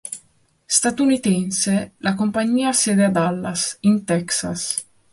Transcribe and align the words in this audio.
Statunitense, 0.77 1.77
la 2.09 2.15
compagnia 2.23 2.69
ha 2.69 2.73
sede 2.83 3.05
a 3.05 3.09
Dallas, 3.21 3.69
in 3.81 4.03
Texas. 4.03 4.69